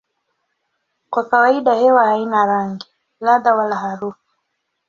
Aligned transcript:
Kwa 1.09 1.29
kawaida 1.29 1.73
hewa 1.73 2.03
haina 2.07 2.45
rangi, 2.45 2.85
ladha 3.19 3.55
wala 3.55 3.75
harufu. 3.75 4.23